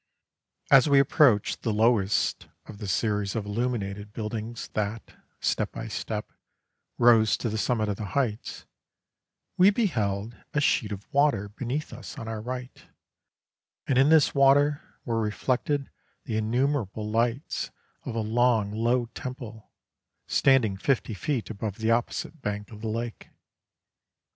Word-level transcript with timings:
As 0.71 0.89
we 0.89 0.97
approached 0.97 1.61
the 1.61 1.71
lowest 1.71 2.47
of 2.65 2.79
the 2.79 2.87
series 2.87 3.35
of 3.35 3.45
illuminated 3.45 4.13
buildings 4.13 4.67
that, 4.73 5.13
step 5.39 5.71
by 5.73 5.89
step, 5.89 6.31
rose 6.97 7.37
to 7.37 7.49
the 7.49 7.57
summit 7.59 7.87
of 7.87 7.97
the 7.97 8.05
heights, 8.17 8.65
we 9.57 9.69
beheld 9.69 10.35
a 10.55 10.59
sheet 10.59 10.91
of 10.91 11.05
water 11.13 11.49
beneath 11.49 11.93
us 11.93 12.17
on 12.17 12.27
our 12.27 12.41
right, 12.41 12.85
and 13.85 13.99
in 13.99 14.09
this 14.09 14.33
water 14.33 14.81
were 15.05 15.21
reflected 15.21 15.91
the 16.25 16.35
innumerable 16.35 17.07
lights 17.07 17.69
of 18.03 18.15
a 18.15 18.21
long, 18.21 18.71
low 18.71 19.05
temple, 19.13 19.69
standing 20.25 20.77
fifty 20.77 21.13
feet 21.13 21.51
above 21.51 21.77
the 21.77 21.91
opposite 21.91 22.41
bank 22.41 22.71
of 22.71 22.81
the 22.81 22.89
lake. 22.89 23.29